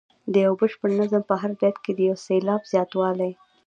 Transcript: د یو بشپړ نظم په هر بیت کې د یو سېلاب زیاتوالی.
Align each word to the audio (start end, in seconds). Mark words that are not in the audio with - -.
د 0.33 0.33
یو 0.45 0.53
بشپړ 0.61 0.89
نظم 0.99 1.21
په 1.29 1.35
هر 1.41 1.51
بیت 1.59 1.75
کې 1.83 1.91
د 1.95 1.99
یو 2.09 2.17
سېلاب 2.25 2.61
زیاتوالی. 2.73 3.31